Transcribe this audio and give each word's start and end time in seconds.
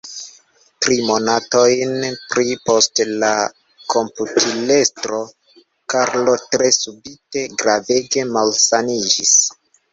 Tri 0.85 0.95
monatojn 1.09 1.91
pri 2.31 2.55
poste 2.69 3.05
la 3.25 3.29
komputilestro 3.95 5.21
Karlo 5.97 6.37
tre 6.49 6.73
subite 6.81 7.47
gravege 7.65 8.29
malsaniĝis. 8.35 9.39